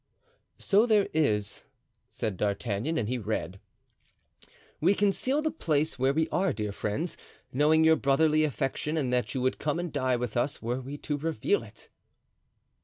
"So 0.57 0.87
there 0.87 1.07
is," 1.13 1.63
said 2.09 2.35
D'Artagnan, 2.35 2.97
and 2.97 3.07
he 3.07 3.19
read: 3.19 3.59
"We 4.79 4.95
conceal 4.95 5.43
the 5.43 5.51
place 5.51 5.99
where 5.99 6.11
we 6.11 6.27
are, 6.29 6.53
dear 6.53 6.71
friends, 6.71 7.17
knowing 7.53 7.83
your 7.83 7.97
brotherly 7.97 8.43
affection 8.43 8.97
and 8.97 9.13
that 9.13 9.35
you 9.35 9.41
would 9.41 9.59
come 9.59 9.77
and 9.79 9.93
die 9.93 10.15
with 10.15 10.35
us 10.35 10.59
were 10.59 10.81
we 10.81 10.97
to 10.97 11.17
reveal 11.19 11.61
it." 11.61 11.89